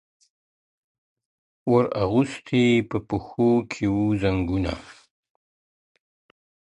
•ور 1.71 1.85
اغوستي 2.03 2.61
یې 2.71 2.85
په 2.89 2.97
پښو 3.07 3.49
کي 3.71 3.85
وه 3.93 4.07
زنګونه- 4.21 4.73